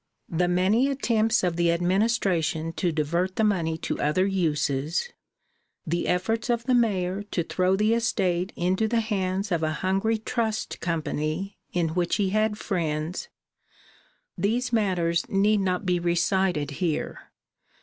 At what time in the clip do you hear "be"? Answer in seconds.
15.85-15.99